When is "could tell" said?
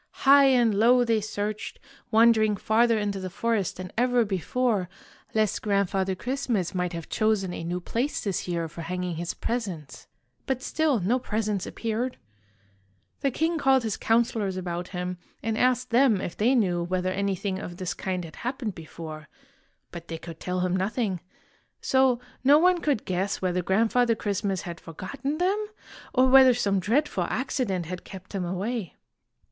20.17-20.61